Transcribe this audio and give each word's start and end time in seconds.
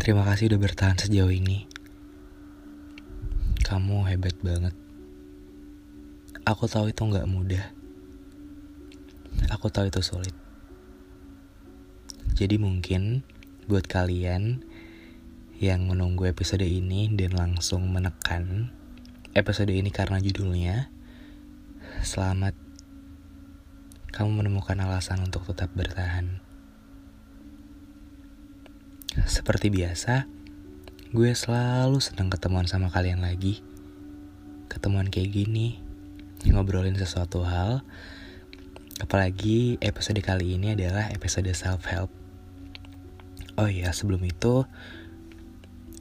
Terima 0.00 0.24
kasih 0.24 0.48
udah 0.48 0.60
bertahan 0.64 0.96
sejauh 0.96 1.28
ini. 1.28 1.68
Kamu 3.60 4.08
hebat 4.08 4.32
banget. 4.40 4.72
Aku 6.48 6.64
tahu 6.64 6.88
itu 6.88 7.04
nggak 7.04 7.28
mudah. 7.28 7.68
Aku 9.52 9.68
tahu 9.68 9.92
itu 9.92 10.00
sulit. 10.00 10.32
Jadi 12.32 12.56
mungkin 12.56 13.28
buat 13.68 13.84
kalian 13.84 14.64
yang 15.60 15.84
menunggu 15.84 16.32
episode 16.32 16.64
ini 16.64 17.12
dan 17.12 17.36
langsung 17.36 17.84
menekan 17.92 18.72
episode 19.36 19.68
ini 19.68 19.92
karena 19.92 20.16
judulnya, 20.16 20.88
selamat 22.00 22.56
kamu 24.16 24.32
menemukan 24.32 24.80
alasan 24.80 25.28
untuk 25.28 25.44
tetap 25.44 25.68
bertahan. 25.76 26.49
Seperti 29.10 29.74
biasa, 29.74 30.30
gue 31.10 31.34
selalu 31.34 31.98
senang 31.98 32.30
ketemuan 32.30 32.70
sama 32.70 32.94
kalian 32.94 33.26
lagi. 33.26 33.58
Ketemuan 34.70 35.10
kayak 35.10 35.34
gini, 35.34 35.82
ngobrolin 36.46 36.94
sesuatu 36.94 37.42
hal, 37.42 37.82
apalagi 39.02 39.82
episode 39.82 40.22
kali 40.22 40.54
ini 40.54 40.78
adalah 40.78 41.10
episode 41.10 41.50
self-help. 41.50 42.06
Oh 43.58 43.66
iya, 43.66 43.90
sebelum 43.90 44.22
itu, 44.22 44.62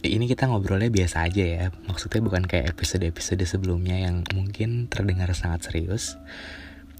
ini 0.06 0.30
kita 0.30 0.46
ngobrolnya 0.46 0.94
biasa 0.94 1.26
aja 1.26 1.42
ya. 1.42 1.66
Maksudnya 1.90 2.22
bukan 2.22 2.46
kayak 2.46 2.78
episode-episode 2.78 3.42
sebelumnya 3.50 4.06
yang 4.06 4.22
mungkin 4.38 4.86
terdengar 4.86 5.34
sangat 5.34 5.66
serius. 5.66 6.14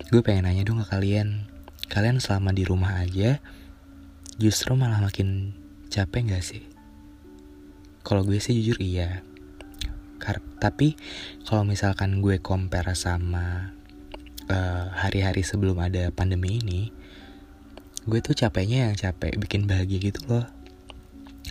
Gue 0.10 0.26
pengen 0.26 0.50
nanya 0.50 0.66
dong 0.66 0.82
ke 0.82 0.90
kalian, 0.90 1.46
kalian 1.86 2.18
selama 2.18 2.50
di 2.50 2.66
rumah 2.66 2.98
aja, 2.98 3.38
justru 4.42 4.74
malah 4.74 5.06
makin 5.06 5.54
capek 5.90 6.38
gak 6.38 6.46
sih? 6.46 6.64
Kalau 8.06 8.22
gue 8.22 8.38
sih 8.38 8.56
jujur 8.62 8.78
iya. 8.80 9.26
Kar 10.22 10.40
tapi 10.62 10.94
kalau 11.50 11.66
misalkan 11.66 12.22
gue 12.22 12.38
compare 12.38 12.94
sama 12.94 13.74
eh, 14.46 14.86
hari-hari 14.94 15.42
uh, 15.42 15.48
sebelum 15.50 15.82
ada 15.82 16.14
pandemi 16.14 16.62
ini, 16.62 16.94
gue 18.06 18.20
tuh 18.22 18.38
capeknya 18.38 18.90
yang 18.90 18.96
capek 18.96 19.36
bikin 19.42 19.66
bahagia 19.66 20.00
gitu 20.00 20.22
loh. 20.30 20.46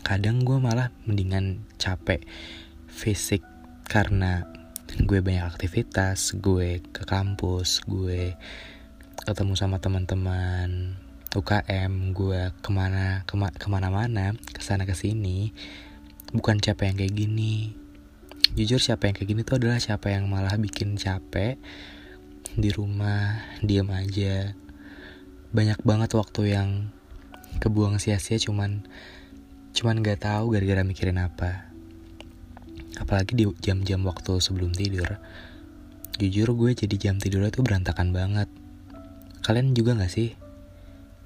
Kadang 0.07 0.47
gue 0.47 0.57
malah 0.63 0.95
mendingan 1.05 1.67
capek 1.77 2.23
fisik 2.87 3.43
karena 3.91 4.47
gue 5.03 5.19
banyak 5.21 5.45
aktivitas, 5.45 6.39
gue 6.39 6.81
ke 6.81 7.03
kampus, 7.05 7.83
gue 7.85 8.39
ketemu 9.27 9.53
sama 9.59 9.77
teman-teman 9.83 10.97
UKM, 11.29 12.17
gue 12.17 12.57
ke 12.65 12.71
mana 12.73 13.21
kema 13.29 13.53
ke 13.53 13.69
mana-mana, 13.69 14.33
ke 14.33 14.65
sana 14.65 14.89
ke 14.89 14.97
sini, 14.97 15.53
bukan 16.33 16.57
capek 16.57 16.89
yang 16.89 16.97
kayak 17.05 17.15
gini. 17.21 17.77
Jujur 18.57 18.81
siapa 18.81 19.13
yang 19.13 19.15
kayak 19.21 19.29
gini 19.29 19.41
tuh 19.45 19.61
adalah 19.61 19.77
siapa 19.77 20.09
yang 20.09 20.25
malah 20.25 20.57
bikin 20.57 20.97
capek 20.97 21.61
di 22.57 22.73
rumah, 22.73 23.45
diam 23.61 23.93
aja. 23.93 24.57
Banyak 25.53 25.85
banget 25.85 26.17
waktu 26.17 26.57
yang 26.57 26.89
kebuang 27.61 28.01
sia-sia 28.01 28.41
cuman 28.41 28.89
cuman 29.77 30.01
gak 30.01 30.25
tahu 30.25 30.57
gara-gara 30.57 30.81
mikirin 30.81 31.21
apa. 31.21 31.69
Apalagi 32.97 33.37
di 33.37 33.45
jam-jam 33.61 34.01
waktu 34.09 34.41
sebelum 34.41 34.73
tidur. 34.73 35.21
Jujur 36.17 36.57
gue 36.57 36.73
jadi 36.73 36.97
jam 36.97 37.21
tidurnya 37.21 37.53
tuh 37.53 37.69
berantakan 37.69 38.17
banget. 38.17 38.49
Kalian 39.45 39.77
juga 39.77 39.93
gak 39.93 40.09
sih 40.09 40.48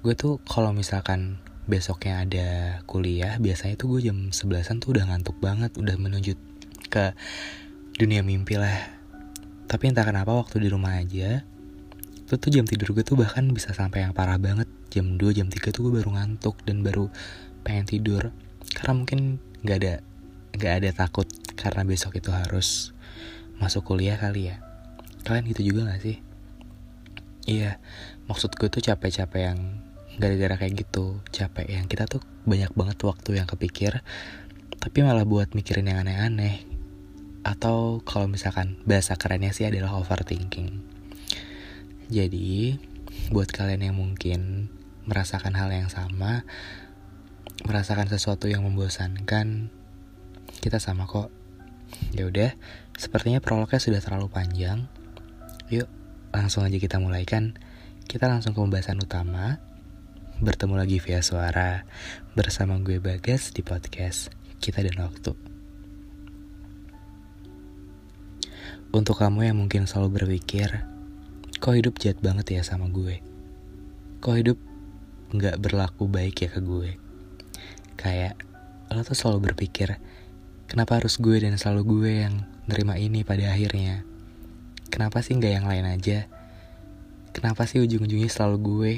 gue 0.03 0.19
tuh 0.19 0.43
kalau 0.43 0.75
misalkan 0.75 1.39
besoknya 1.71 2.27
ada 2.27 2.49
kuliah 2.91 3.39
biasanya 3.39 3.79
tuh 3.79 3.95
gue 3.95 4.11
jam 4.11 4.35
11an 4.35 4.83
tuh 4.83 4.99
udah 4.99 5.07
ngantuk 5.07 5.39
banget 5.39 5.71
udah 5.79 5.95
menuju 5.95 6.35
ke 6.91 7.15
dunia 7.95 8.27
mimpi 8.27 8.59
lah. 8.59 8.99
Tapi 9.71 9.95
entah 9.95 10.03
kenapa 10.03 10.35
waktu 10.35 10.59
di 10.59 10.69
rumah 10.75 10.99
aja 10.99 11.47
itu 12.19 12.35
tuh 12.35 12.51
jam 12.51 12.67
tidur 12.67 12.99
gue 12.99 13.07
tuh 13.07 13.15
bahkan 13.15 13.47
bisa 13.55 13.71
sampai 13.71 14.03
yang 14.03 14.11
parah 14.11 14.43
banget. 14.43 14.67
Jam 14.91 15.15
2 15.15 15.39
jam 15.39 15.47
3 15.47 15.71
tuh 15.71 15.87
gue 15.87 16.03
baru 16.03 16.19
ngantuk 16.19 16.59
dan 16.67 16.83
baru 16.83 17.07
pengen 17.63 17.87
tidur. 17.87 18.35
Karena 18.75 18.99
mungkin 18.99 19.39
gak 19.63 19.79
ada 19.87 19.95
gak 20.59 20.75
ada 20.83 20.91
takut 20.91 21.31
karena 21.55 21.87
besok 21.87 22.19
itu 22.19 22.35
harus 22.35 22.91
masuk 23.63 23.87
kuliah 23.87 24.19
kali 24.19 24.51
ya. 24.51 24.59
Kalian 25.23 25.47
gitu 25.47 25.63
juga 25.63 25.95
gak 25.95 26.03
sih? 26.03 26.19
Iya 27.47 27.79
maksud 28.27 28.59
gue 28.59 28.67
tuh 28.67 28.83
capek-capek 28.83 29.43
yang 29.47 29.59
gara-gara 30.21 30.61
kayak 30.61 30.85
gitu 30.85 31.21
capek 31.33 31.81
yang 31.81 31.87
kita 31.89 32.09
tuh 32.09 32.21
banyak 32.45 32.73
banget 32.77 32.99
waktu 33.05 33.41
yang 33.41 33.49
kepikir 33.49 34.05
tapi 34.83 34.99
malah 35.07 35.25
buat 35.25 35.55
mikirin 35.55 35.89
yang 35.89 36.03
aneh-aneh 36.03 36.65
atau 37.43 38.03
kalau 38.03 38.31
misalkan 38.31 38.79
bahasa 38.85 39.15
kerennya 39.15 39.55
sih 39.55 39.67
adalah 39.67 39.97
overthinking 39.99 40.83
jadi 42.13 42.77
buat 43.33 43.49
kalian 43.49 43.93
yang 43.93 43.97
mungkin 43.97 44.69
merasakan 45.09 45.55
hal 45.57 45.73
yang 45.73 45.89
sama 45.89 46.45
merasakan 47.65 48.11
sesuatu 48.11 48.51
yang 48.51 48.63
membosankan 48.67 49.71
kita 50.63 50.79
sama 50.79 51.07
kok 51.07 51.31
Ya 52.13 52.29
udah, 52.29 52.51
sepertinya 52.97 53.41
prolognya 53.41 53.81
sudah 53.81 54.01
terlalu 54.01 54.29
panjang. 54.33 54.89
Yuk, 55.73 55.89
langsung 56.33 56.65
aja 56.65 56.77
kita 56.77 57.01
mulai 57.01 57.25
kan. 57.25 57.57
Kita 58.05 58.29
langsung 58.29 58.53
ke 58.53 58.61
pembahasan 58.61 59.01
utama. 59.01 59.61
Bertemu 60.39 60.81
lagi 60.81 61.03
via 61.03 61.21
suara 61.21 61.85
bersama 62.33 62.81
gue 62.81 63.03
Bagas 63.03 63.53
di 63.53 63.61
podcast 63.61 64.33
Kita 64.63 64.81
dan 64.81 65.03
Waktu. 65.03 65.35
Untuk 68.95 69.21
kamu 69.21 69.53
yang 69.53 69.61
mungkin 69.61 69.85
selalu 69.85 70.23
berpikir, 70.23 70.87
kok 71.61 71.75
hidup 71.75 72.01
jahat 72.01 72.23
banget 72.23 72.57
ya 72.57 72.63
sama 72.63 72.89
gue? 72.89 73.21
Kok 74.25 74.37
hidup 74.39 74.59
nggak 75.35 75.61
berlaku 75.61 76.09
baik 76.09 76.47
ya 76.47 76.49
ke 76.49 76.65
gue? 76.65 76.97
Kayak 78.01 78.41
lo 78.89 79.05
tuh 79.05 79.19
selalu 79.19 79.53
berpikir, 79.53 80.01
Kenapa 80.73 80.97
harus 80.97 81.21
gue 81.21 81.37
dan 81.37 81.61
selalu 81.61 81.83
gue 81.85 82.25
yang 82.25 82.49
nerima 82.65 82.97
ini 82.97 83.29
pada 83.29 83.53
akhirnya? 83.53 84.09
Kenapa 84.89 85.21
sih 85.21 85.37
nggak 85.37 85.53
yang 85.61 85.69
lain 85.69 85.85
aja? 85.85 86.25
Kenapa 87.37 87.69
sih 87.69 87.77
ujung-ujungnya 87.85 88.33
selalu 88.33 88.57
gue? 88.65 88.95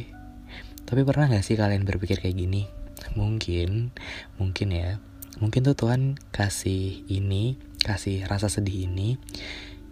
Tapi 0.84 1.00
pernah 1.02 1.28
gak 1.28 1.44
sih 1.44 1.56
kalian 1.56 1.88
berpikir 1.88 2.20
kayak 2.20 2.36
gini? 2.36 2.68
Mungkin, 3.16 3.92
mungkin 4.40 4.68
ya. 4.72 5.00
Mungkin 5.42 5.66
tuh 5.66 5.76
Tuhan 5.76 6.16
kasih 6.30 7.04
ini, 7.10 7.58
kasih 7.82 8.24
rasa 8.30 8.46
sedih 8.46 8.86
ini 8.86 9.18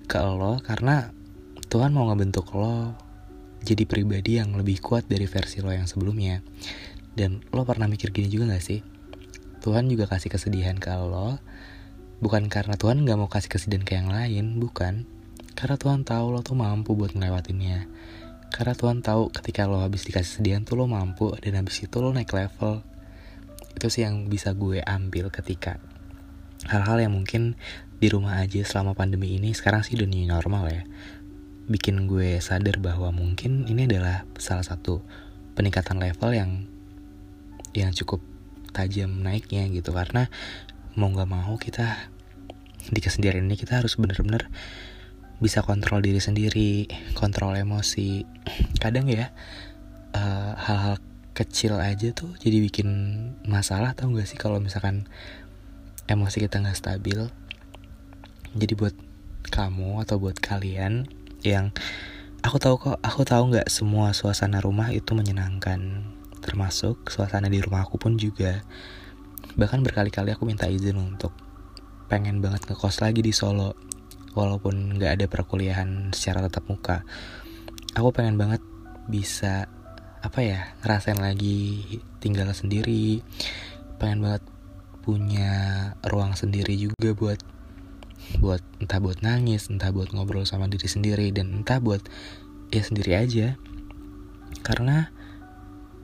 ke 0.06 0.18
lo 0.20 0.60
karena 0.60 1.10
Tuhan 1.66 1.90
mau 1.96 2.06
ngebentuk 2.10 2.52
lo 2.54 2.94
jadi 3.62 3.86
pribadi 3.86 4.42
yang 4.42 4.52
lebih 4.58 4.82
kuat 4.82 5.06
dari 5.08 5.24
versi 5.24 5.64
lo 5.64 5.72
yang 5.72 5.90
sebelumnya. 5.90 6.44
Dan 7.12 7.44
lo 7.52 7.66
pernah 7.68 7.90
mikir 7.90 8.14
gini 8.14 8.30
juga 8.30 8.52
gak 8.54 8.64
sih? 8.64 8.80
Tuhan 9.62 9.86
juga 9.86 10.10
kasih 10.10 10.32
kesedihan 10.32 10.78
ke 10.78 10.90
lo 10.90 11.38
Bukan 12.22 12.46
karena 12.46 12.78
Tuhan 12.78 13.02
gak 13.02 13.18
mau 13.18 13.26
kasih 13.26 13.50
kesedihan 13.50 13.82
ke 13.82 13.98
yang 13.98 14.06
lain, 14.06 14.62
bukan. 14.62 15.10
Karena 15.58 15.74
Tuhan 15.74 16.06
tahu 16.06 16.38
lo 16.38 16.46
tuh 16.46 16.54
mampu 16.54 16.94
buat 16.94 17.18
ngelewatinnya. 17.18 17.90
Karena 18.52 18.76
Tuhan 18.76 19.00
tahu 19.00 19.32
ketika 19.32 19.64
lo 19.64 19.80
habis 19.80 20.04
dikasih 20.04 20.44
kesedihan 20.44 20.62
tuh 20.68 20.76
lo 20.76 20.84
mampu 20.84 21.32
dan 21.40 21.56
habis 21.56 21.80
itu 21.80 21.96
lo 22.04 22.12
naik 22.12 22.36
level. 22.36 22.84
Itu 23.72 23.88
sih 23.88 24.04
yang 24.04 24.28
bisa 24.28 24.52
gue 24.52 24.84
ambil 24.84 25.32
ketika 25.32 25.80
hal-hal 26.68 27.00
yang 27.00 27.16
mungkin 27.16 27.56
di 27.96 28.12
rumah 28.12 28.44
aja 28.44 28.60
selama 28.60 28.92
pandemi 28.92 29.40
ini 29.40 29.56
sekarang 29.56 29.80
sih 29.80 29.96
new 29.96 30.28
normal 30.28 30.68
ya. 30.68 30.84
Bikin 31.64 32.04
gue 32.04 32.36
sadar 32.44 32.76
bahwa 32.76 33.08
mungkin 33.08 33.64
ini 33.64 33.88
adalah 33.88 34.28
salah 34.36 34.62
satu 34.62 35.00
peningkatan 35.56 35.96
level 35.96 36.36
yang 36.36 36.68
yang 37.72 37.88
cukup 37.96 38.20
tajam 38.76 39.24
naiknya 39.24 39.64
gitu 39.72 39.96
karena 39.96 40.28
mau 40.92 41.08
nggak 41.08 41.28
mau 41.28 41.56
kita 41.56 42.12
di 42.92 43.00
kesendirian 43.00 43.48
ini 43.48 43.56
kita 43.56 43.80
harus 43.80 43.96
bener-bener 43.96 44.52
bisa 45.42 45.66
kontrol 45.66 45.98
diri 45.98 46.22
sendiri, 46.22 46.86
kontrol 47.18 47.58
emosi. 47.58 48.22
Kadang 48.78 49.10
ya 49.10 49.34
eh, 50.14 50.52
hal-hal 50.54 51.02
kecil 51.34 51.80
aja 51.80 52.12
tuh 52.14 52.36
jadi 52.38 52.60
bikin 52.60 52.88
masalah 53.48 53.96
tau 53.96 54.12
gak 54.12 54.28
sih 54.28 54.36
kalau 54.36 54.60
misalkan 54.60 55.10
emosi 56.06 56.46
kita 56.46 56.62
nggak 56.62 56.78
stabil. 56.78 57.18
Jadi 58.52 58.72
buat 58.78 58.94
kamu 59.50 60.04
atau 60.06 60.16
buat 60.22 60.38
kalian 60.38 61.08
yang 61.42 61.74
aku 62.46 62.56
tahu 62.62 62.74
kok 62.78 62.98
aku 63.02 63.22
tahu 63.26 63.54
nggak 63.54 63.68
semua 63.68 64.14
suasana 64.14 64.62
rumah 64.62 64.94
itu 64.94 65.14
menyenangkan 65.14 66.06
termasuk 66.42 67.10
suasana 67.10 67.46
di 67.46 67.62
rumah 67.62 67.86
aku 67.86 67.98
pun 67.98 68.18
juga 68.18 68.62
bahkan 69.54 69.82
berkali-kali 69.82 70.34
aku 70.34 70.46
minta 70.46 70.66
izin 70.66 70.98
untuk 70.98 71.30
pengen 72.10 72.42
banget 72.42 72.66
ngekos 72.66 73.00
lagi 73.02 73.22
di 73.22 73.30
Solo 73.30 73.74
walaupun 74.32 74.96
nggak 74.98 75.20
ada 75.20 75.26
perkuliahan 75.28 76.12
secara 76.16 76.44
tatap 76.48 76.68
muka 76.68 76.96
aku 77.96 78.08
pengen 78.12 78.40
banget 78.40 78.60
bisa 79.08 79.68
apa 80.22 80.40
ya 80.40 80.60
ngerasain 80.84 81.18
lagi 81.18 81.82
tinggal 82.22 82.48
sendiri 82.54 83.20
pengen 83.98 84.22
banget 84.22 84.42
punya 85.02 85.52
ruang 86.06 86.38
sendiri 86.38 86.78
juga 86.78 87.10
buat 87.12 87.40
buat 88.38 88.62
entah 88.78 89.02
buat 89.02 89.18
nangis 89.20 89.66
entah 89.68 89.90
buat 89.90 90.14
ngobrol 90.14 90.46
sama 90.46 90.70
diri 90.70 90.86
sendiri 90.86 91.34
dan 91.34 91.62
entah 91.62 91.82
buat 91.82 92.00
ya 92.72 92.82
sendiri 92.82 93.12
aja. 93.12 93.48
Karena 94.64 95.12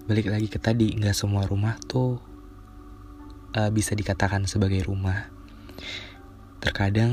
balik 0.04 0.28
lagi 0.28 0.48
ke 0.52 0.60
tadi 0.60 0.92
nggak 0.92 1.16
semua 1.16 1.48
rumah 1.48 1.80
tuh 1.88 2.20
uh, 3.56 3.70
bisa 3.72 3.96
dikatakan 3.96 4.44
sebagai 4.44 4.84
rumah 4.84 5.32
terkadang 6.58 7.12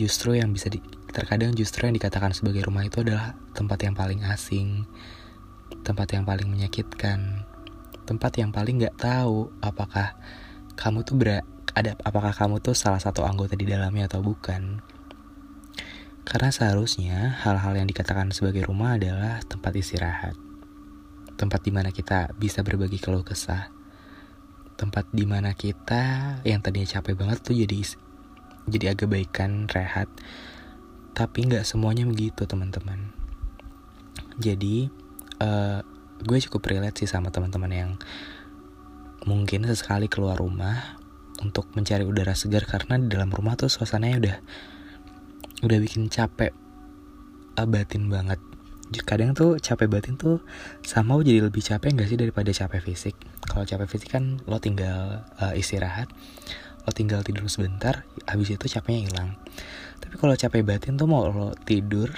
justru 0.00 0.36
yang 0.36 0.52
bisa 0.52 0.72
di, 0.72 0.80
terkadang 1.12 1.52
justru 1.52 1.84
yang 1.88 1.96
dikatakan 1.96 2.32
sebagai 2.32 2.64
rumah 2.64 2.84
itu 2.84 3.04
adalah 3.04 3.36
tempat 3.52 3.84
yang 3.84 3.92
paling 3.92 4.24
asing 4.28 4.88
tempat 5.84 6.16
yang 6.16 6.24
paling 6.24 6.48
menyakitkan 6.48 7.44
tempat 8.08 8.32
yang 8.40 8.48
paling 8.48 8.80
nggak 8.80 8.96
tahu 8.96 9.52
apakah 9.60 10.16
kamu 10.78 11.04
tuh 11.04 11.16
ber 11.20 11.44
ada 11.78 11.94
apakah 12.02 12.34
kamu 12.34 12.58
tuh 12.58 12.74
salah 12.74 12.98
satu 12.98 13.22
anggota 13.22 13.54
di 13.54 13.62
dalamnya 13.62 14.10
atau 14.10 14.18
bukan. 14.18 14.82
Karena 16.26 16.50
seharusnya 16.52 17.40
hal-hal 17.40 17.78
yang 17.78 17.88
dikatakan 17.88 18.34
sebagai 18.34 18.66
rumah 18.66 18.98
adalah 18.98 19.40
tempat 19.46 19.72
istirahat. 19.78 20.36
Tempat 21.38 21.60
di 21.62 21.70
mana 21.72 21.94
kita 21.94 22.34
bisa 22.36 22.66
berbagi 22.66 22.98
keluh 23.00 23.22
kesah. 23.24 23.70
Tempat 24.74 25.08
di 25.14 25.24
mana 25.24 25.54
kita 25.54 26.38
yang 26.42 26.60
tadinya 26.60 26.98
capek 26.98 27.14
banget 27.16 27.38
tuh 27.46 27.56
jadi 27.56 27.78
jadi 28.68 28.94
agak 28.94 29.08
baikan 29.10 29.66
rehat. 29.72 30.08
Tapi 31.16 31.48
nggak 31.50 31.66
semuanya 31.66 32.06
begitu 32.06 32.46
teman-teman. 32.46 33.10
Jadi 34.38 34.86
uh, 35.42 35.82
gue 36.22 36.38
cukup 36.46 36.70
relate 36.70 37.02
sih 37.02 37.10
sama 37.10 37.34
teman-teman 37.34 37.72
yang 37.74 37.90
mungkin 39.26 39.66
sesekali 39.66 40.06
keluar 40.06 40.38
rumah 40.38 40.98
untuk 41.38 41.70
mencari 41.74 42.02
udara 42.02 42.34
segar 42.34 42.66
karena 42.66 42.98
di 42.98 43.10
dalam 43.10 43.30
rumah 43.30 43.54
tuh 43.54 43.70
suasananya 43.70 44.16
udah 44.18 44.36
udah 45.66 45.78
bikin 45.82 46.06
capek 46.10 46.54
batin 47.58 48.06
banget 48.06 48.38
kadang 49.04 49.36
tuh 49.36 49.60
capek 49.60 49.90
batin 49.90 50.14
tuh 50.16 50.40
sama 50.80 51.18
jadi 51.20 51.50
lebih 51.50 51.60
capek 51.60 51.92
gak 51.92 52.08
sih 52.08 52.16
daripada 52.16 52.48
capek 52.54 52.80
fisik 52.80 53.14
kalau 53.44 53.66
capek 53.66 53.90
fisik 53.90 54.14
kan 54.14 54.40
lo 54.48 54.62
tinggal 54.62 55.26
uh, 55.42 55.52
istirahat 55.52 56.08
lo 56.88 56.92
tinggal 56.96 57.20
tidur 57.20 57.44
sebentar 57.52 58.08
habis 58.24 58.48
itu 58.48 58.64
capeknya 58.64 59.12
hilang. 59.12 59.36
Tapi 60.00 60.16
kalau 60.16 60.32
capek 60.32 60.64
batin 60.64 60.96
tuh 60.96 61.04
mau 61.04 61.28
lo 61.28 61.52
tidur 61.68 62.08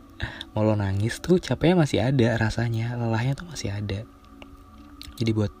mau 0.56 0.64
lo 0.64 0.72
nangis 0.72 1.20
tuh 1.20 1.36
capeknya 1.36 1.84
masih 1.84 2.00
ada 2.00 2.40
rasanya 2.40 2.96
lelahnya 2.96 3.36
tuh 3.36 3.44
masih 3.52 3.76
ada. 3.76 4.08
Jadi 5.20 5.30
buat 5.36 5.52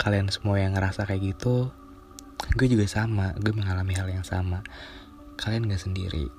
kalian 0.00 0.32
semua 0.32 0.56
yang 0.56 0.72
ngerasa 0.72 1.04
kayak 1.04 1.36
gitu 1.36 1.68
gue 2.56 2.66
juga 2.70 2.88
sama 2.88 3.36
gue 3.36 3.52
mengalami 3.52 3.92
hal 3.92 4.08
yang 4.08 4.24
sama. 4.24 4.64
Kalian 5.36 5.68
gak 5.68 5.84
sendiri. 5.84 6.32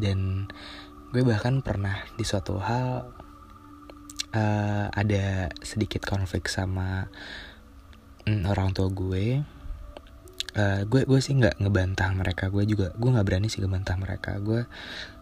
Dan 0.00 0.48
gue 1.12 1.20
bahkan 1.20 1.60
pernah 1.60 2.00
di 2.16 2.24
suatu 2.24 2.56
hal 2.56 3.12
uh, 4.32 4.86
ada 4.88 5.52
sedikit 5.60 6.00
konflik 6.00 6.48
sama 6.48 7.12
mm, 8.24 8.48
orang 8.48 8.72
tua 8.72 8.88
gue 8.88 9.55
uh, 10.56 10.80
gue 10.88 11.04
gue 11.04 11.20
sih 11.20 11.36
nggak 11.36 11.60
ngebantah 11.62 12.10
mereka. 12.16 12.48
Gue 12.48 12.64
juga 12.64 12.90
gue 12.96 13.10
nggak 13.12 13.26
berani 13.26 13.48
sih 13.52 13.60
ngebantah 13.62 13.96
mereka. 14.00 14.40
Gue 14.40 14.64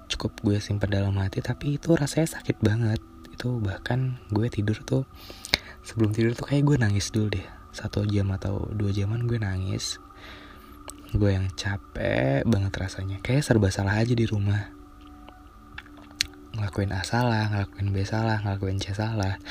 cukup 0.07 0.33
gue 0.41 0.57
simpan 0.63 0.91
dalam 0.91 1.15
hati 1.19 1.43
tapi 1.43 1.77
itu 1.77 1.93
rasanya 1.93 2.41
sakit 2.41 2.63
banget. 2.63 3.03
Itu 3.35 3.59
bahkan 3.59 4.23
gue 4.31 4.47
tidur 4.49 4.79
tuh 4.87 5.05
sebelum 5.85 6.15
tidur 6.15 6.33
tuh 6.33 6.47
kayak 6.49 6.65
gue 6.65 6.77
nangis 6.81 7.11
dulu 7.11 7.35
deh. 7.35 7.47
Satu 7.75 8.07
jam 8.07 8.31
atau 8.31 8.71
dua 8.71 8.95
jaman 8.95 9.27
gue 9.27 9.37
nangis. 9.43 9.99
Gue 11.15 11.35
yang 11.35 11.51
capek 11.55 12.47
banget 12.47 12.73
rasanya. 12.75 13.19
Kayak 13.23 13.47
serba 13.47 13.71
salah 13.71 13.99
aja 13.99 14.15
di 14.15 14.27
rumah. 14.27 14.71
Ngelakuin 16.55 16.95
A 16.95 17.03
salah, 17.03 17.51
ngelakuin 17.51 17.91
B 17.91 18.07
salah, 18.07 18.39
ngelakuin 18.47 18.79
C 18.79 18.95
salah. 18.95 19.43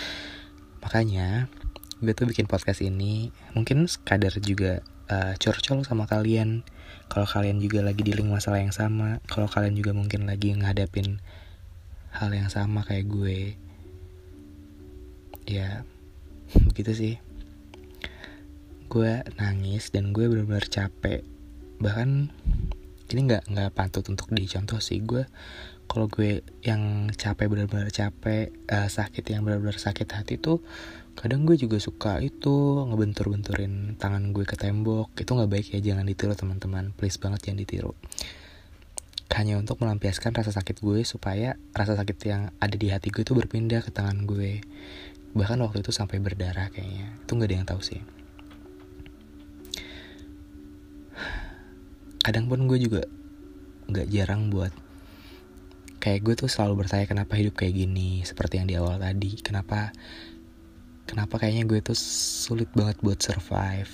Makanya 0.80 1.52
gue 2.00 2.16
tuh 2.16 2.28
bikin 2.28 2.48
podcast 2.48 2.80
ini. 2.80 3.32
Mungkin 3.56 3.88
sekadar 3.92 4.32
juga 4.40 4.84
uh, 5.10 5.34
curcol 5.40 5.84
sama 5.84 6.06
kalian. 6.06 6.64
Kalau 7.12 7.28
kalian 7.28 7.60
juga 7.62 7.84
lagi 7.84 8.02
dealing 8.02 8.32
masalah 8.32 8.64
yang 8.64 8.74
sama 8.74 9.22
kalau 9.30 9.46
kalian 9.46 9.78
juga 9.78 9.94
mungkin 9.94 10.26
lagi 10.26 10.56
ngadapin 10.56 11.22
hal 12.14 12.30
yang 12.34 12.50
sama 12.50 12.86
kayak 12.86 13.10
gue. 13.10 13.58
Ya 15.50 15.84
begitu 16.70 16.92
sih. 17.02 17.16
Gue 18.88 19.26
nangis 19.42 19.90
dan 19.90 20.14
gue 20.14 20.30
benar-benar 20.30 20.70
capek. 20.70 21.26
Bahkan 21.82 22.30
ini 23.14 23.30
nggak 23.30 23.54
nggak 23.54 23.70
pantut 23.78 24.04
untuk 24.10 24.34
dicontoh 24.34 24.82
sih. 24.82 25.00
Gue 25.06 25.30
kalau 25.86 26.10
gue 26.10 26.42
yang 26.66 27.14
capek 27.14 27.46
benar-benar 27.48 27.94
capek 27.94 28.50
uh, 28.74 28.90
sakit 28.90 29.22
yang 29.30 29.46
benar-benar 29.46 29.78
sakit 29.78 30.10
hati 30.10 30.42
tuh 30.42 30.64
kadang 31.14 31.46
gue 31.46 31.54
juga 31.54 31.78
suka 31.78 32.18
itu 32.26 32.82
ngebentur-benturin 32.90 33.96
tangan 34.02 34.34
gue 34.34 34.44
ke 34.44 34.58
tembok. 34.58 35.14
Itu 35.14 35.38
nggak 35.38 35.50
baik 35.50 35.68
ya 35.78 35.80
jangan 35.94 36.10
ditiru 36.10 36.34
teman-teman. 36.34 36.92
Please 36.98 37.22
banget 37.22 37.50
jangan 37.50 37.60
ditiru. 37.62 37.94
Hanya 39.34 39.58
untuk 39.58 39.82
melampiaskan 39.82 40.34
rasa 40.34 40.54
sakit 40.54 40.82
gue 40.82 41.02
supaya 41.06 41.58
rasa 41.74 41.98
sakit 41.98 42.18
yang 42.26 42.54
ada 42.62 42.76
di 42.78 42.90
hati 42.90 43.10
gue 43.14 43.22
itu 43.22 43.38
berpindah 43.38 43.86
ke 43.86 43.94
tangan 43.94 44.26
gue. 44.26 44.66
Bahkan 45.38 45.58
waktu 45.62 45.86
itu 45.86 45.94
sampai 45.94 46.18
berdarah 46.22 46.70
kayaknya. 46.74 47.14
Itu 47.22 47.38
nggak 47.38 47.50
ada 47.50 47.56
yang 47.62 47.70
tahu 47.70 47.82
sih 47.82 48.23
kadang 52.24 52.48
pun 52.48 52.72
gue 52.72 52.80
juga 52.80 53.04
nggak 53.92 54.08
jarang 54.08 54.48
buat 54.48 54.72
kayak 56.00 56.20
gue 56.24 56.34
tuh 56.40 56.50
selalu 56.52 56.84
bertanya 56.84 57.04
kenapa 57.08 57.36
hidup 57.36 57.56
kayak 57.60 57.80
gini? 57.80 58.24
Seperti 58.24 58.60
yang 58.60 58.68
di 58.68 58.76
awal 58.80 58.96
tadi 58.96 59.40
kenapa 59.44 59.92
kenapa 61.04 61.36
kayaknya 61.40 61.68
gue 61.68 61.80
tuh 61.84 61.96
sulit 62.00 62.72
banget 62.72 63.00
buat 63.04 63.20
survive? 63.20 63.92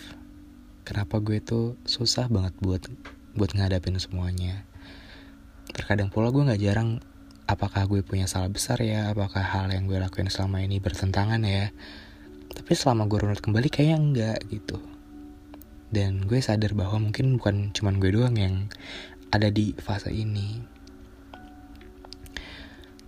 Kenapa 0.85 1.21
gue 1.21 1.41
tuh 1.41 1.77
susah 1.89 2.29
banget 2.29 2.53
buat 2.61 2.85
buat 3.33 3.53
ngadapin 3.57 3.97
semuanya? 3.97 4.61
Terkadang 5.73 6.13
pula 6.13 6.29
gue 6.29 6.45
nggak 6.45 6.61
jarang 6.61 7.01
apakah 7.49 7.89
gue 7.89 8.05
punya 8.05 8.29
salah 8.29 8.49
besar 8.49 8.77
ya? 8.81 9.09
Apakah 9.09 9.41
hal 9.41 9.73
yang 9.73 9.89
gue 9.89 9.97
lakuin 9.97 10.29
selama 10.29 10.61
ini 10.61 10.77
bertentangan 10.77 11.41
ya? 11.45 11.73
Tapi 12.53 12.73
selama 12.77 13.09
gue 13.09 13.25
runut 13.25 13.41
kembali 13.41 13.69
kayaknya 13.73 13.97
enggak 13.97 14.39
gitu 14.49 14.98
dan 15.89 16.25
gue 16.25 16.37
sadar 16.41 16.77
bahwa 16.77 17.09
mungkin 17.09 17.41
bukan 17.41 17.73
cuman 17.73 17.97
gue 17.97 18.13
doang 18.13 18.37
yang 18.37 18.69
ada 19.33 19.49
di 19.49 19.73
fase 19.77 20.13
ini. 20.13 20.61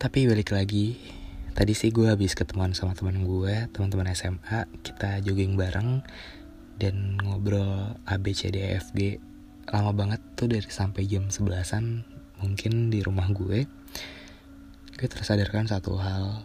Tapi 0.02 0.26
balik 0.26 0.50
lagi 0.54 0.98
tadi 1.54 1.78
sih 1.78 1.94
gue 1.94 2.10
habis 2.10 2.34
ketemuan 2.34 2.74
sama 2.74 2.98
teman 2.98 3.22
gue 3.28 3.70
teman-teman 3.70 4.10
SMA 4.16 4.66
kita 4.82 5.20
jogging 5.22 5.60
bareng 5.60 6.02
dan 6.82 7.20
ngobrol 7.22 8.00
A 8.10 8.16
B 8.18 8.34
C 8.34 8.50
D 8.50 8.58
e 8.66 8.80
lama 9.70 9.94
banget 9.94 10.18
tuh 10.34 10.50
dari 10.50 10.66
sampai 10.66 11.06
jam 11.06 11.30
sebelasan 11.30 12.02
mungkin 12.42 12.90
di 12.90 13.06
rumah 13.06 13.30
gue. 13.30 13.70
Gue 14.98 15.08
tersadarkan 15.08 15.70
satu 15.70 16.02
hal 16.02 16.44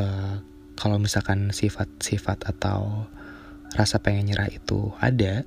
uh, 0.00 0.40
kalau 0.78 0.96
misalkan 0.96 1.52
sifat-sifat 1.52 2.48
atau 2.48 3.04
rasa 3.76 4.00
pengen 4.00 4.32
nyerah 4.32 4.48
itu 4.48 4.92
ada 5.02 5.44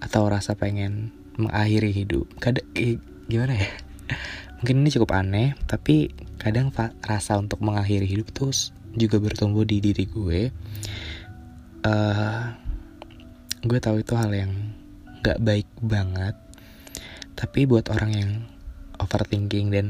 atau 0.00 0.26
rasa 0.26 0.56
pengen 0.56 1.14
mengakhiri 1.38 1.92
hidup? 1.92 2.26
Kadang 2.42 2.66
gimana 3.30 3.54
ya? 3.54 3.70
Mungkin 4.60 4.84
ini 4.84 4.90
cukup 4.92 5.16
aneh 5.16 5.56
tapi 5.68 6.10
kadang 6.40 6.72
rasa 7.04 7.36
untuk 7.36 7.60
mengakhiri 7.60 8.08
hidup 8.08 8.32
tuh 8.32 8.50
juga 8.96 9.20
bertumbuh 9.22 9.62
di 9.62 9.78
diri 9.78 10.04
gue. 10.08 10.40
Uh, 11.80 12.44
gue 13.64 13.78
tahu 13.80 14.00
itu 14.00 14.12
hal 14.16 14.32
yang 14.32 14.52
gak 15.20 15.40
baik 15.40 15.68
banget. 15.80 16.34
Tapi 17.36 17.64
buat 17.64 17.88
orang 17.88 18.10
yang 18.12 18.30
overthinking 19.00 19.72
dan 19.72 19.86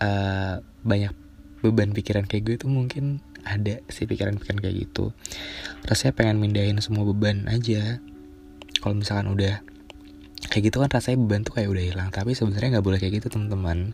uh, 0.00 0.60
banyak 0.84 1.12
beban 1.60 1.96
pikiran 1.96 2.28
kayak 2.28 2.44
gue 2.44 2.56
tuh 2.60 2.72
mungkin 2.72 3.24
ada 3.44 3.80
sih 3.92 4.08
pikiran-pikiran 4.08 4.58
kayak 4.60 4.76
gitu. 4.88 5.12
Rasanya 5.84 6.16
pengen 6.16 6.40
mindahin 6.40 6.80
semua 6.80 7.04
beban 7.04 7.46
aja. 7.46 8.00
Kalau 8.80 8.96
misalkan 8.96 9.30
udah 9.32 9.60
kayak 10.48 10.72
gitu 10.72 10.80
kan 10.80 10.90
rasanya 10.90 11.20
beban 11.24 11.44
tuh 11.44 11.56
kayak 11.56 11.70
udah 11.70 11.84
hilang. 11.84 12.08
Tapi 12.10 12.32
sebenarnya 12.32 12.80
nggak 12.80 12.86
boleh 12.86 12.98
kayak 12.98 13.22
gitu 13.22 13.28
teman-teman. 13.32 13.92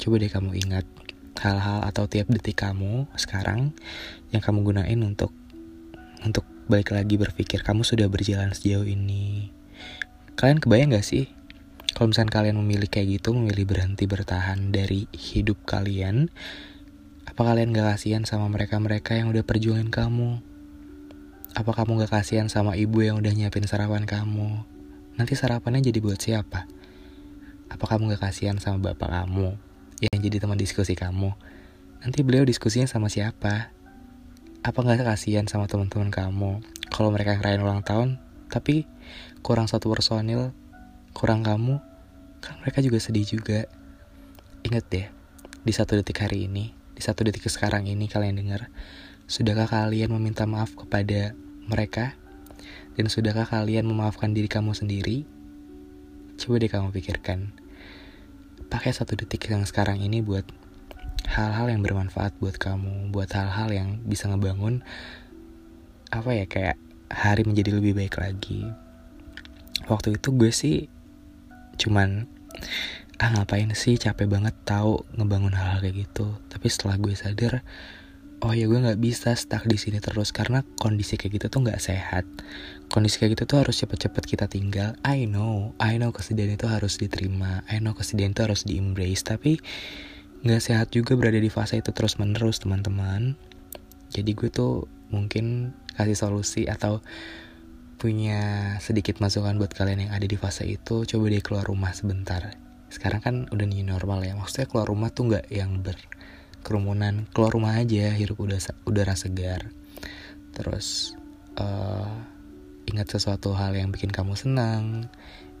Coba 0.00 0.14
deh 0.16 0.30
kamu 0.32 0.50
ingat 0.56 0.86
hal-hal 1.40 1.84
atau 1.86 2.04
tiap 2.10 2.28
detik 2.28 2.58
kamu 2.58 3.08
sekarang 3.16 3.72
yang 4.34 4.42
kamu 4.42 4.60
gunain 4.66 5.00
untuk 5.00 5.32
untuk 6.20 6.44
balik 6.68 6.92
lagi 6.92 7.16
berpikir 7.16 7.64
kamu 7.64 7.82
sudah 7.82 8.06
berjalan 8.06 8.52
sejauh 8.52 8.84
ini. 8.84 9.50
Kalian 10.36 10.60
kebayang 10.60 10.94
gak 10.94 11.04
sih? 11.04 11.28
Kalau 11.90 12.14
misalkan 12.14 12.32
kalian 12.32 12.56
memilih 12.56 12.86
kayak 12.86 13.20
gitu 13.20 13.34
memilih 13.34 13.66
berhenti 13.66 14.06
bertahan 14.06 14.70
dari 14.70 15.10
hidup 15.10 15.66
kalian 15.66 16.30
apa 17.40 17.56
kalian 17.56 17.72
gak 17.72 17.96
kasihan 17.96 18.20
sama 18.28 18.52
mereka-mereka 18.52 19.16
yang 19.16 19.32
udah 19.32 19.40
perjuangin 19.40 19.88
kamu? 19.88 20.44
Apa 21.56 21.72
kamu 21.72 22.04
gak 22.04 22.20
kasihan 22.20 22.52
sama 22.52 22.76
ibu 22.76 23.00
yang 23.00 23.16
udah 23.16 23.32
nyiapin 23.32 23.64
sarapan 23.64 24.04
kamu? 24.04 24.60
Nanti 25.16 25.40
sarapannya 25.40 25.80
jadi 25.88 26.04
buat 26.04 26.20
siapa? 26.20 26.68
Apa 27.72 27.80
kamu 27.88 28.12
gak 28.12 28.28
kasihan 28.28 28.60
sama 28.60 28.92
bapak 28.92 29.08
kamu 29.08 29.56
yang 30.04 30.20
jadi 30.20 30.36
teman 30.36 30.60
diskusi 30.60 30.92
kamu? 30.92 31.32
Nanti 32.04 32.20
beliau 32.20 32.44
diskusinya 32.44 32.84
sama 32.84 33.08
siapa? 33.08 33.72
Apa 34.60 34.78
gak 34.84 35.00
kasihan 35.00 35.48
sama 35.48 35.64
teman-teman 35.64 36.12
kamu 36.12 36.60
kalau 36.92 37.08
mereka 37.08 37.40
ngerayain 37.40 37.64
ulang 37.64 37.80
tahun 37.80 38.20
tapi 38.52 38.84
kurang 39.40 39.64
satu 39.64 39.88
personil, 39.88 40.52
kurang 41.16 41.40
kamu, 41.40 41.80
kan 42.44 42.60
mereka 42.60 42.84
juga 42.84 43.00
sedih 43.00 43.24
juga. 43.24 43.64
Ingat 44.60 44.84
deh, 44.92 45.08
di 45.64 45.72
satu 45.72 45.96
detik 45.96 46.20
hari 46.20 46.44
ini, 46.44 46.76
di 47.00 47.08
satu 47.08 47.24
detik 47.24 47.48
sekarang 47.48 47.88
ini 47.88 48.12
kalian 48.12 48.36
dengar, 48.36 48.68
sudahkah 49.24 49.72
kalian 49.72 50.12
meminta 50.12 50.44
maaf 50.44 50.76
kepada 50.76 51.32
mereka? 51.64 52.12
Dan 52.92 53.08
sudahkah 53.08 53.48
kalian 53.48 53.88
memaafkan 53.88 54.36
diri 54.36 54.52
kamu 54.52 54.76
sendiri? 54.76 55.24
Coba 56.36 56.60
deh 56.60 56.68
kamu 56.68 56.92
pikirkan. 56.92 57.56
Pakai 58.68 58.92
satu 58.92 59.16
detik 59.16 59.48
yang 59.48 59.64
sekarang 59.64 60.04
ini 60.04 60.20
buat 60.20 60.44
hal-hal 61.24 61.72
yang 61.72 61.80
bermanfaat 61.80 62.36
buat 62.36 62.60
kamu, 62.60 63.08
buat 63.16 63.32
hal-hal 63.32 63.72
yang 63.72 63.88
bisa 64.04 64.28
ngebangun 64.28 64.84
apa 66.12 66.36
ya 66.36 66.44
kayak 66.44 66.76
hari 67.08 67.48
menjadi 67.48 67.80
lebih 67.80 67.96
baik 67.96 68.20
lagi. 68.20 68.68
Waktu 69.88 70.20
itu 70.20 70.36
gue 70.36 70.52
sih 70.52 70.92
cuman 71.80 72.28
ah 73.20 73.28
ngapain 73.36 73.68
sih? 73.76 74.00
Capek 74.00 74.24
banget 74.32 74.56
tahu 74.64 75.04
ngebangun 75.12 75.52
hal-hal 75.52 75.84
kayak 75.84 76.08
gitu. 76.08 76.40
Tapi 76.48 76.66
setelah 76.72 76.96
gue 76.96 77.12
sadar 77.12 77.60
oh 78.40 78.56
ya 78.56 78.64
gue 78.64 78.80
nggak 78.80 78.96
bisa 79.04 79.36
stuck 79.36 79.68
di 79.68 79.76
sini 79.76 80.00
terus 80.00 80.32
karena 80.32 80.64
kondisi 80.80 81.20
kayak 81.20 81.36
gitu 81.36 81.46
tuh 81.52 81.60
nggak 81.68 81.76
sehat. 81.76 82.24
Kondisi 82.88 83.20
kayak 83.20 83.36
gitu 83.36 83.44
tuh 83.44 83.58
harus 83.60 83.76
cepet-cepet 83.76 84.24
kita 84.24 84.48
tinggal. 84.48 84.96
I 85.04 85.28
know 85.28 85.76
I 85.76 86.00
know 86.00 86.16
kesedihan 86.16 86.56
itu 86.56 86.64
harus 86.64 86.96
diterima. 86.96 87.60
I 87.68 87.84
know 87.84 87.92
kesedihan 87.92 88.32
itu 88.32 88.40
harus 88.40 88.64
di 88.64 88.80
embrace 88.80 89.20
tapi 89.28 89.60
nggak 90.40 90.62
sehat 90.64 90.88
juga 90.96 91.12
berada 91.20 91.36
di 91.36 91.52
fase 91.52 91.76
itu 91.76 91.92
terus 91.92 92.16
menerus 92.16 92.64
teman-teman. 92.64 93.36
Jadi 94.08 94.32
gue 94.32 94.48
tuh 94.48 94.88
mungkin 95.12 95.76
kasih 96.00 96.16
solusi 96.16 96.64
atau 96.64 97.04
punya 98.00 98.80
sedikit 98.80 99.20
masukan 99.20 99.60
buat 99.60 99.76
kalian 99.76 100.08
yang 100.08 100.12
ada 100.16 100.24
di 100.24 100.40
fase 100.40 100.64
itu 100.64 101.04
coba 101.04 101.24
deh 101.28 101.44
keluar 101.44 101.68
rumah 101.68 101.92
sebentar 101.92 102.69
sekarang 102.90 103.20
kan 103.22 103.34
udah 103.54 103.66
new 103.70 103.86
normal 103.86 104.26
ya. 104.26 104.34
Maksudnya 104.34 104.66
keluar 104.66 104.90
rumah 104.90 105.14
tuh 105.14 105.30
nggak 105.30 105.46
yang 105.48 105.80
ber 105.80 105.96
kerumunan 106.60 107.24
keluar 107.32 107.56
rumah 107.56 107.80
aja 107.80 108.12
hirup 108.12 108.42
udara 108.42 108.60
udara 108.84 109.14
segar. 109.14 109.70
Terus 110.52 111.14
uh, 111.56 112.10
ingat 112.90 113.06
sesuatu 113.14 113.54
hal 113.54 113.78
yang 113.78 113.94
bikin 113.94 114.10
kamu 114.10 114.34
senang. 114.34 115.06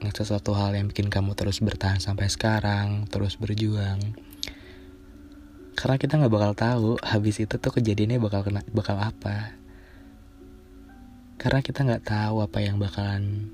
Ingat 0.02 0.26
sesuatu 0.26 0.58
hal 0.58 0.74
yang 0.74 0.90
bikin 0.90 1.06
kamu 1.06 1.38
terus 1.38 1.62
bertahan 1.62 2.02
sampai 2.02 2.26
sekarang 2.26 3.06
terus 3.06 3.38
berjuang. 3.38 4.02
Karena 5.78 5.96
kita 5.96 6.18
nggak 6.18 6.34
bakal 6.34 6.52
tahu 6.58 6.90
habis 7.00 7.40
itu 7.40 7.56
tuh 7.56 7.72
kejadiannya 7.72 8.18
bakal 8.18 8.42
kena 8.42 8.66
bakal 8.74 8.98
apa. 8.98 9.54
Karena 11.40 11.62
kita 11.64 11.86
nggak 11.86 12.04
tahu 12.04 12.44
apa 12.44 12.58
yang 12.60 12.76
bakalan 12.76 13.48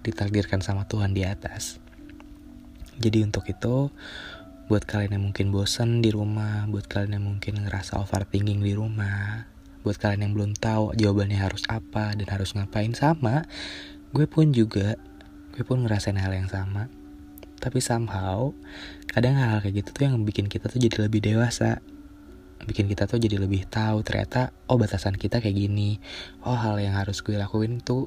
ditakdirkan 0.00 0.64
sama 0.64 0.88
Tuhan 0.88 1.12
di 1.12 1.28
atas 1.28 1.89
jadi 3.00 3.24
untuk 3.24 3.48
itu 3.48 3.88
Buat 4.70 4.86
kalian 4.86 5.18
yang 5.18 5.24
mungkin 5.26 5.50
bosan 5.50 5.98
di 5.98 6.14
rumah, 6.14 6.62
buat 6.70 6.86
kalian 6.86 7.18
yang 7.18 7.26
mungkin 7.26 7.66
ngerasa 7.66 7.98
overthinking 8.06 8.62
di 8.62 8.78
rumah, 8.78 9.50
buat 9.82 9.98
kalian 9.98 10.30
yang 10.30 10.32
belum 10.38 10.54
tahu 10.54 10.94
jawabannya 10.94 11.42
harus 11.42 11.66
apa 11.66 12.14
dan 12.14 12.28
harus 12.30 12.54
ngapain 12.54 12.94
sama, 12.94 13.42
gue 14.14 14.30
pun 14.30 14.54
juga, 14.54 14.94
gue 15.58 15.66
pun 15.66 15.82
ngerasain 15.82 16.14
hal 16.14 16.30
yang 16.30 16.46
sama. 16.46 16.86
Tapi 17.58 17.82
somehow, 17.82 18.54
kadang 19.10 19.42
hal, 19.42 19.58
-hal 19.58 19.66
kayak 19.66 19.82
gitu 19.82 19.90
tuh 19.90 20.02
yang 20.06 20.22
bikin 20.22 20.46
kita 20.46 20.70
tuh 20.70 20.78
jadi 20.78 21.10
lebih 21.10 21.18
dewasa. 21.18 21.82
Bikin 22.62 22.86
kita 22.86 23.10
tuh 23.10 23.18
jadi 23.18 23.42
lebih 23.42 23.66
tahu 23.66 24.06
ternyata, 24.06 24.54
oh 24.70 24.78
batasan 24.78 25.18
kita 25.18 25.42
kayak 25.42 25.66
gini. 25.66 25.98
Oh 26.46 26.54
hal 26.54 26.78
yang 26.78 26.94
harus 26.94 27.26
gue 27.26 27.34
lakuin 27.34 27.82
tuh 27.82 28.06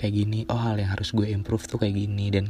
kayak 0.00 0.14
gini. 0.24 0.48
Oh 0.48 0.56
hal 0.56 0.80
yang 0.80 0.88
harus 0.88 1.12
gue 1.12 1.28
improve 1.28 1.68
tuh 1.68 1.76
kayak 1.76 2.00
gini. 2.00 2.32
Dan 2.32 2.48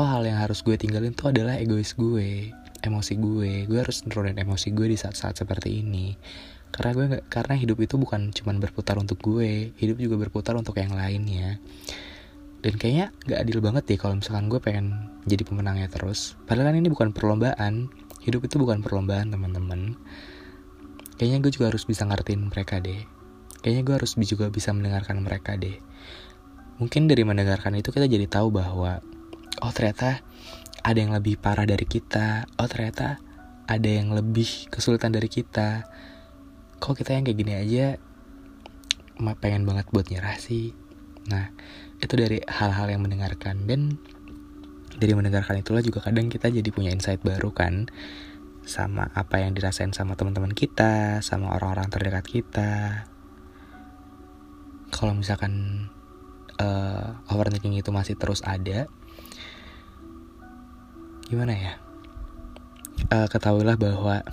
oh 0.00 0.08
hal 0.08 0.24
yang 0.24 0.40
harus 0.40 0.64
gue 0.64 0.80
tinggalin 0.80 1.12
tuh 1.12 1.28
adalah 1.28 1.60
egois 1.60 1.92
gue 1.92 2.56
emosi 2.80 3.20
gue. 3.20 3.68
Gue 3.68 3.78
harus 3.84 4.00
nurunin 4.08 4.40
emosi 4.40 4.72
gue 4.72 4.88
di 4.88 4.96
saat-saat 4.96 5.36
seperti 5.44 5.84
ini. 5.84 6.16
Karena 6.72 6.90
gue 6.96 7.04
gak, 7.12 7.24
karena 7.28 7.54
hidup 7.60 7.76
itu 7.84 8.00
bukan 8.00 8.32
cuman 8.32 8.56
berputar 8.64 8.96
untuk 8.96 9.20
gue 9.20 9.76
hidup 9.76 10.00
juga 10.00 10.16
berputar 10.16 10.56
untuk 10.56 10.80
yang 10.80 10.96
lainnya. 10.96 11.60
Dan 12.64 12.80
kayaknya 12.80 13.12
gak 13.28 13.40
adil 13.44 13.60
banget 13.60 13.82
deh 13.92 13.98
kalau 14.00 14.16
misalkan 14.16 14.48
gue 14.48 14.56
pengen 14.56 15.12
jadi 15.28 15.44
pemenangnya 15.44 15.92
terus. 15.92 16.40
Padahal 16.48 16.72
kan 16.72 16.80
ini 16.80 16.88
bukan 16.88 17.12
perlombaan. 17.12 17.92
Hidup 18.24 18.48
itu 18.48 18.56
bukan 18.56 18.80
perlombaan 18.80 19.28
teman-teman. 19.28 20.00
Kayaknya 21.20 21.44
gue 21.44 21.52
juga 21.60 21.76
harus 21.76 21.84
bisa 21.84 22.08
ngertiin 22.08 22.48
mereka 22.48 22.80
deh. 22.80 23.04
Kayaknya 23.60 23.82
gue 23.84 23.94
harus 24.00 24.16
juga 24.16 24.48
bisa 24.48 24.72
mendengarkan 24.72 25.20
mereka 25.20 25.60
deh. 25.60 25.76
Mungkin 26.80 27.12
dari 27.12 27.28
mendengarkan 27.28 27.76
itu 27.76 27.92
kita 27.92 28.08
jadi 28.08 28.24
tahu 28.24 28.48
bahwa 28.56 29.04
oh 29.60 29.72
ternyata 29.72 30.24
ada 30.80 30.98
yang 30.98 31.12
lebih 31.12 31.36
parah 31.36 31.68
dari 31.68 31.84
kita. 31.84 32.48
Oh 32.56 32.68
ternyata 32.68 33.20
ada 33.68 33.88
yang 33.88 34.12
lebih 34.12 34.68
kesulitan 34.72 35.12
dari 35.12 35.28
kita. 35.28 35.86
Kok 36.80 36.96
kita 36.96 37.12
yang 37.14 37.28
kayak 37.28 37.38
gini 37.38 37.52
aja 37.54 37.86
pengen 39.36 39.68
banget 39.68 39.86
buat 39.92 40.08
nyerah 40.08 40.40
sih? 40.40 40.72
Nah 41.28 41.52
itu 42.00 42.14
dari 42.16 42.40
hal-hal 42.40 42.88
yang 42.88 43.04
mendengarkan. 43.04 43.68
Dan 43.68 44.00
dari 44.96 45.12
mendengarkan 45.12 45.60
itulah 45.60 45.84
juga 45.84 46.00
kadang 46.04 46.32
kita 46.32 46.48
jadi 46.48 46.68
punya 46.72 46.92
insight 46.92 47.20
baru 47.20 47.52
kan 47.52 47.88
sama 48.64 49.08
apa 49.16 49.40
yang 49.40 49.56
dirasain 49.56 49.96
sama 49.96 50.16
teman-teman 50.16 50.52
kita 50.52 51.20
sama 51.24 51.52
orang-orang 51.56 51.88
terdekat 51.92 52.24
kita. 52.24 53.04
Kalau 54.90 55.14
misalkan 55.14 55.86
uh, 56.58 57.16
overthinking 57.30 57.78
itu 57.78 57.88
masih 57.94 58.18
terus 58.18 58.42
ada 58.42 58.90
gimana 61.30 61.54
ya? 61.54 61.72
Uh, 63.14 63.30
ketahuilah 63.30 63.78
bahwa 63.78 64.26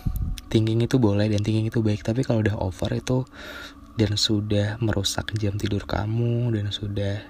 thinking 0.50 0.82
itu 0.82 0.98
boleh 0.98 1.30
dan 1.30 1.46
thinking 1.46 1.70
itu 1.70 1.86
baik. 1.86 2.02
Tapi 2.02 2.26
kalau 2.26 2.42
udah 2.42 2.58
over 2.58 2.90
itu 2.98 3.30
dan 3.94 4.18
sudah 4.18 4.82
merusak 4.82 5.30
jam 5.38 5.62
tidur 5.62 5.86
kamu 5.86 6.50
dan 6.58 6.74
sudah 6.74 7.22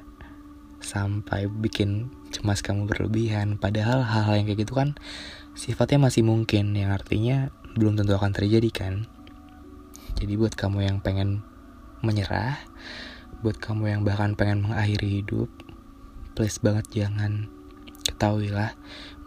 sampai 0.79 1.51
bikin 1.51 2.07
cemas 2.31 2.63
kamu 2.63 2.88
berlebihan. 2.88 3.59
Padahal 3.59 4.07
hal-hal 4.07 4.39
yang 4.39 4.47
kayak 4.47 4.63
gitu 4.63 4.74
kan 4.79 4.95
sifatnya 5.51 6.07
masih 6.07 6.24
mungkin. 6.24 6.71
Yang 6.71 7.03
artinya 7.03 7.38
belum 7.75 8.00
tentu 8.00 8.15
akan 8.15 8.31
terjadi 8.31 8.71
kan? 8.71 8.93
Jadi 10.15 10.33
buat 10.39 10.55
kamu 10.55 10.88
yang 10.88 10.97
pengen 11.03 11.43
menyerah 12.00 12.57
buat 13.41 13.57
kamu 13.62 13.93
yang 13.93 14.01
bahkan 14.01 14.33
pengen 14.33 14.65
mengakhiri 14.65 15.21
hidup 15.21 15.50
please 16.38 16.62
banget 16.62 16.86
jangan. 16.93 17.50
Ketahuilah 18.05 18.77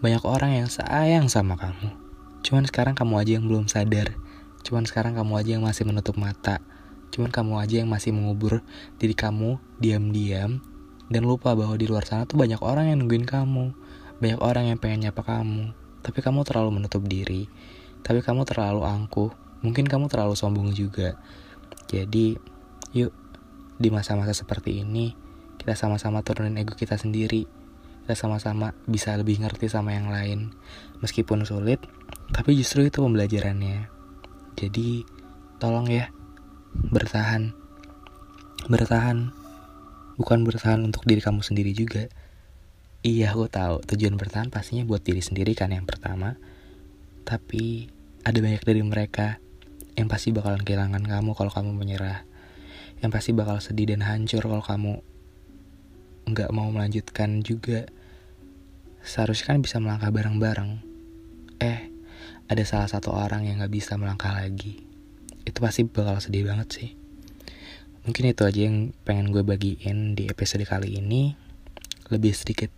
banyak 0.00 0.25
orang 0.25 0.64
yang 0.64 0.69
sayang 0.73 1.28
sama 1.28 1.61
kamu. 1.61 1.92
Cuman 2.40 2.64
sekarang 2.64 2.97
kamu 2.97 3.21
aja 3.21 3.33
yang 3.37 3.45
belum 3.45 3.69
sadar. 3.69 4.16
Cuman 4.64 4.88
sekarang 4.88 5.12
kamu 5.12 5.33
aja 5.37 5.50
yang 5.61 5.64
masih 5.64 5.85
menutup 5.85 6.16
mata. 6.16 6.64
Cuman 7.12 7.28
kamu 7.28 7.61
aja 7.61 7.85
yang 7.85 7.88
masih 7.92 8.16
mengubur 8.16 8.64
diri 8.97 9.12
kamu 9.12 9.61
diam-diam 9.76 10.64
dan 11.12 11.23
lupa 11.28 11.52
bahwa 11.52 11.76
di 11.76 11.85
luar 11.85 12.09
sana 12.09 12.25
tuh 12.25 12.40
banyak 12.40 12.64
orang 12.64 12.88
yang 12.88 13.04
nungguin 13.04 13.28
kamu. 13.28 13.76
Banyak 14.25 14.40
orang 14.40 14.73
yang 14.73 14.78
pengen 14.80 15.11
nyapa 15.11 15.21
kamu. 15.21 15.76
Tapi 16.00 16.19
kamu 16.25 16.49
terlalu 16.49 16.80
menutup 16.80 17.04
diri. 17.04 17.52
Tapi 18.00 18.25
kamu 18.25 18.49
terlalu 18.49 18.88
angkuh. 18.88 19.37
Mungkin 19.61 19.85
kamu 19.85 20.09
terlalu 20.09 20.33
sombong 20.33 20.73
juga. 20.73 21.21
Jadi, 21.92 22.40
yuk 22.97 23.12
di 23.76 23.88
masa-masa 23.92 24.33
seperti 24.33 24.80
ini 24.80 25.16
kita 25.61 25.76
sama-sama 25.76 26.25
turunin 26.25 26.57
ego 26.57 26.73
kita 26.73 26.97
sendiri 26.97 27.45
kita 28.11 28.26
sama-sama 28.26 28.75
bisa 28.90 29.14
lebih 29.14 29.38
ngerti 29.38 29.71
sama 29.71 29.95
yang 29.95 30.11
lain. 30.11 30.50
Meskipun 30.99 31.47
sulit 31.47 31.79
tapi 32.35 32.59
justru 32.59 32.83
itu 32.83 32.99
pembelajarannya. 32.99 33.87
Jadi 34.59 35.07
tolong 35.62 35.87
ya 35.87 36.11
bertahan. 36.90 37.55
Bertahan. 38.67 39.31
Bukan 40.19 40.43
bertahan 40.43 40.90
untuk 40.90 41.07
diri 41.07 41.23
kamu 41.23 41.47
sendiri 41.47 41.71
juga. 41.71 42.11
Iya 43.07 43.31
aku 43.31 43.47
tahu. 43.47 43.79
Tujuan 43.95 44.19
bertahan 44.19 44.50
pastinya 44.50 44.83
buat 44.83 45.07
diri 45.07 45.23
sendiri 45.23 45.55
kan 45.55 45.71
yang 45.71 45.87
pertama. 45.87 46.35
Tapi 47.23 47.87
ada 48.26 48.38
banyak 48.43 48.67
dari 48.67 48.83
mereka 48.83 49.38
yang 49.95 50.11
pasti 50.11 50.35
bakalan 50.35 50.67
kehilangan 50.67 51.07
kamu 51.07 51.31
kalau 51.38 51.55
kamu 51.55 51.79
menyerah. 51.79 52.26
Yang 53.07 53.11
pasti 53.14 53.31
bakal 53.38 53.62
sedih 53.62 53.95
dan 53.95 54.02
hancur 54.02 54.43
kalau 54.43 54.67
kamu 54.67 54.99
nggak 56.26 56.50
mau 56.50 56.67
melanjutkan 56.75 57.47
juga 57.47 57.87
seharusnya 59.04 59.54
kan 59.54 59.59
bisa 59.61 59.76
melangkah 59.80 60.12
bareng-bareng. 60.12 60.71
Eh, 61.61 61.80
ada 62.50 62.62
salah 62.64 62.88
satu 62.88 63.12
orang 63.12 63.47
yang 63.47 63.61
gak 63.61 63.73
bisa 63.73 63.95
melangkah 64.00 64.33
lagi. 64.33 64.80
Itu 65.45 65.61
pasti 65.61 65.85
bakal 65.87 66.21
sedih 66.21 66.49
banget 66.49 66.69
sih. 66.71 66.90
mungkin 68.00 68.33
itu 68.33 68.42
aja 68.49 68.61
yang 68.64 68.97
pengen 69.04 69.28
gue 69.28 69.45
bagiin 69.45 70.16
di 70.16 70.25
episode 70.33 70.64
kali 70.64 70.97
ini 70.97 71.37
lebih 72.09 72.33
sedikit 72.33 72.73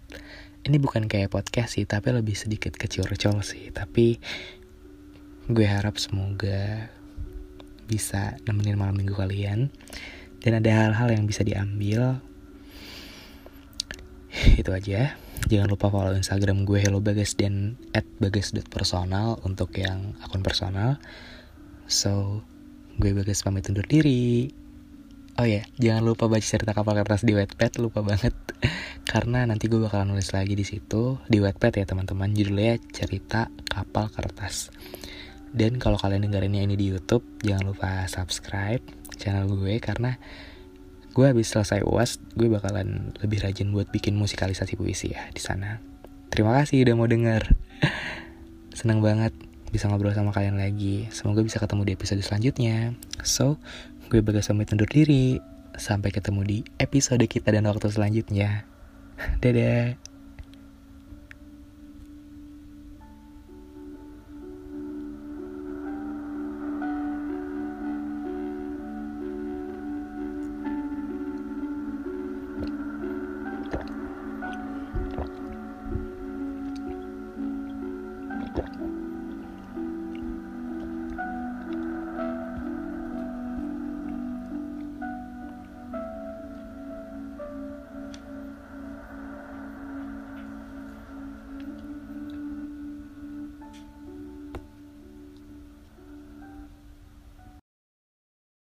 ini 0.67 0.83
bukan 0.83 1.07
kayak 1.07 1.31
podcast 1.31 1.79
sih 1.79 1.87
tapi 1.87 2.11
lebih 2.11 2.35
sedikit 2.35 2.75
kecil-kecil 2.75 3.38
sih 3.47 3.71
tapi 3.71 4.19
gue 5.47 5.67
harap 5.67 5.99
semoga 5.99 6.91
bisa 7.87 8.35
nemenin 8.47 8.75
malam 8.75 8.99
minggu 8.99 9.14
kalian 9.14 9.71
dan 10.43 10.59
ada 10.59 10.71
hal-hal 10.71 11.14
yang 11.14 11.25
bisa 11.26 11.47
diambil 11.47 12.19
itu 14.61 14.71
aja 14.75 15.14
jangan 15.52 15.68
lupa 15.68 15.92
follow 15.92 16.16
instagram 16.16 16.64
gue 16.64 16.80
hello 16.80 17.04
bagas 17.04 17.37
dan 17.37 17.76
at 17.92 18.09
bagas.personal 18.16 19.37
untuk 19.44 19.76
yang 19.76 20.16
akun 20.25 20.40
personal 20.40 20.97
so 21.85 22.40
gue 22.97 23.12
bagas 23.12 23.44
pamit 23.44 23.68
undur 23.68 23.85
diri 23.85 24.49
Oh 25.40 25.49
ya, 25.49 25.64
jangan 25.80 26.04
lupa 26.04 26.28
baca 26.28 26.44
cerita 26.44 26.76
kapal 26.76 26.92
kertas 26.92 27.25
di 27.25 27.32
Wattpad, 27.32 27.80
lupa 27.80 28.04
banget. 28.04 28.37
Karena 29.11 29.49
nanti 29.49 29.64
gue 29.64 29.80
bakalan 29.80 30.12
nulis 30.12 30.28
lagi 30.37 30.52
di 30.52 30.61
situ 30.61 31.16
di 31.25 31.40
Wattpad 31.40 31.80
ya 31.80 31.88
teman-teman. 31.88 32.37
Judulnya 32.37 32.76
cerita 32.92 33.49
kapal 33.64 34.12
kertas. 34.12 34.68
Dan 35.49 35.80
kalau 35.80 35.97
kalian 35.97 36.28
dengerinnya 36.28 36.61
ini 36.61 36.76
di 36.76 36.92
YouTube, 36.92 37.25
jangan 37.40 37.73
lupa 37.73 38.04
subscribe 38.12 38.85
channel 39.16 39.49
gue 39.49 39.80
karena 39.80 40.21
gue 41.12 41.26
habis 41.28 41.52
selesai 41.52 41.85
uas, 41.85 42.16
gue 42.35 42.49
bakalan 42.49 43.12
lebih 43.21 43.45
rajin 43.45 43.69
buat 43.71 43.88
bikin 43.92 44.16
musikalisasi 44.16 44.81
puisi 44.81 45.12
ya 45.12 45.28
di 45.31 45.40
sana. 45.40 45.78
Terima 46.33 46.57
kasih 46.57 46.88
udah 46.88 46.95
mau 46.97 47.09
denger. 47.09 47.52
Senang 48.78 49.04
banget 49.04 49.37
bisa 49.69 49.88
ngobrol 49.88 50.16
sama 50.16 50.33
kalian 50.33 50.57
lagi. 50.57 51.09
Semoga 51.12 51.45
bisa 51.45 51.61
ketemu 51.61 51.88
di 51.88 51.92
episode 51.92 52.21
selanjutnya. 52.25 52.97
So, 53.21 53.61
Gue 54.12 54.21
Bagas 54.21 54.52
pamit 54.52 54.73
undur 54.73 54.88
diri. 54.88 55.40
Sampai 55.73 56.12
ketemu 56.12 56.40
di 56.45 56.59
episode 56.76 57.25
kita 57.25 57.49
dan 57.52 57.64
waktu 57.64 57.88
selanjutnya. 57.88 58.69
Dadah. 59.45 60.12